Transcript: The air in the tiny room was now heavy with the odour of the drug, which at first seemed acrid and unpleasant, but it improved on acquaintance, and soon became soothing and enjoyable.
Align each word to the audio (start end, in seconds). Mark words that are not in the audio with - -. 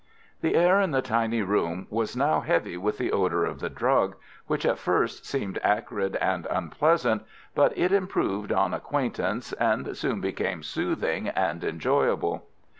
The 0.41 0.55
air 0.55 0.81
in 0.81 0.89
the 0.89 1.03
tiny 1.03 1.43
room 1.43 1.85
was 1.91 2.17
now 2.17 2.39
heavy 2.41 2.75
with 2.75 2.97
the 2.97 3.11
odour 3.11 3.45
of 3.45 3.59
the 3.59 3.69
drug, 3.69 4.15
which 4.47 4.65
at 4.65 4.79
first 4.79 5.27
seemed 5.27 5.59
acrid 5.61 6.15
and 6.15 6.47
unpleasant, 6.49 7.21
but 7.53 7.71
it 7.77 7.91
improved 7.91 8.51
on 8.51 8.73
acquaintance, 8.73 9.53
and 9.53 9.95
soon 9.95 10.19
became 10.19 10.63
soothing 10.63 11.27
and 11.27 11.63
enjoyable. 11.63 12.47